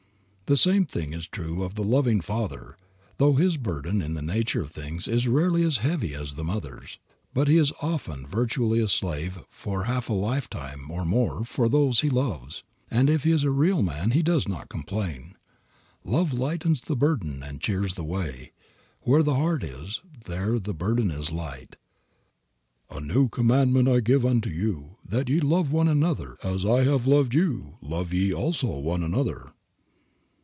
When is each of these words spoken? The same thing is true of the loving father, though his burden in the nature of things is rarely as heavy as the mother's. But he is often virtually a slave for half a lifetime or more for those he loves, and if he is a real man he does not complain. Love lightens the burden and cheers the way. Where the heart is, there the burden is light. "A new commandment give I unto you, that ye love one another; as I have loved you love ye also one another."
The 0.47 0.57
same 0.57 0.85
thing 0.85 1.13
is 1.13 1.27
true 1.29 1.63
of 1.63 1.75
the 1.75 1.81
loving 1.81 2.19
father, 2.19 2.75
though 3.19 3.35
his 3.35 3.55
burden 3.55 4.01
in 4.01 4.15
the 4.15 4.21
nature 4.21 4.59
of 4.59 4.71
things 4.71 5.07
is 5.07 5.25
rarely 5.25 5.63
as 5.63 5.77
heavy 5.77 6.13
as 6.13 6.33
the 6.35 6.43
mother's. 6.43 6.99
But 7.33 7.47
he 7.47 7.55
is 7.55 7.71
often 7.81 8.27
virtually 8.27 8.81
a 8.81 8.89
slave 8.89 9.45
for 9.49 9.85
half 9.85 10.09
a 10.09 10.13
lifetime 10.13 10.91
or 10.91 11.05
more 11.05 11.45
for 11.45 11.69
those 11.69 12.01
he 12.01 12.09
loves, 12.09 12.63
and 12.89 13.09
if 13.09 13.23
he 13.23 13.31
is 13.31 13.45
a 13.45 13.49
real 13.49 13.81
man 13.81 14.11
he 14.11 14.21
does 14.21 14.45
not 14.45 14.67
complain. 14.67 15.35
Love 16.03 16.33
lightens 16.33 16.81
the 16.81 16.97
burden 16.97 17.41
and 17.43 17.61
cheers 17.61 17.93
the 17.93 18.03
way. 18.03 18.51
Where 19.03 19.23
the 19.23 19.35
heart 19.35 19.63
is, 19.63 20.01
there 20.25 20.59
the 20.59 20.73
burden 20.73 21.11
is 21.11 21.31
light. 21.31 21.77
"A 22.89 22.99
new 22.99 23.29
commandment 23.29 23.87
give 24.03 24.25
I 24.25 24.29
unto 24.31 24.49
you, 24.49 24.97
that 25.05 25.29
ye 25.29 25.39
love 25.39 25.71
one 25.71 25.87
another; 25.87 26.35
as 26.43 26.65
I 26.65 26.83
have 26.83 27.07
loved 27.07 27.33
you 27.33 27.77
love 27.79 28.11
ye 28.13 28.33
also 28.33 28.77
one 28.79 29.01
another." 29.01 29.53